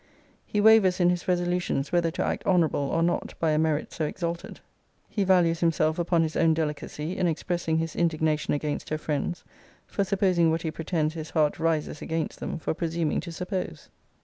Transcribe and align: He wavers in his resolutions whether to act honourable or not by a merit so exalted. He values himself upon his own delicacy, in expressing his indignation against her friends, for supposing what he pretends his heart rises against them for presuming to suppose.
He 0.47 0.59
wavers 0.59 0.99
in 0.99 1.11
his 1.11 1.27
resolutions 1.27 1.91
whether 1.91 2.09
to 2.09 2.25
act 2.25 2.43
honourable 2.47 2.89
or 2.89 3.03
not 3.03 3.37
by 3.39 3.51
a 3.51 3.59
merit 3.59 3.93
so 3.93 4.05
exalted. 4.05 4.59
He 5.07 5.23
values 5.23 5.59
himself 5.59 5.99
upon 5.99 6.23
his 6.23 6.35
own 6.35 6.55
delicacy, 6.55 7.15
in 7.15 7.27
expressing 7.27 7.77
his 7.77 7.95
indignation 7.95 8.55
against 8.55 8.89
her 8.89 8.97
friends, 8.97 9.43
for 9.85 10.03
supposing 10.03 10.49
what 10.49 10.63
he 10.63 10.71
pretends 10.71 11.13
his 11.13 11.29
heart 11.29 11.59
rises 11.59 12.01
against 12.01 12.39
them 12.39 12.57
for 12.57 12.73
presuming 12.73 13.19
to 13.19 13.31
suppose. 13.31 13.89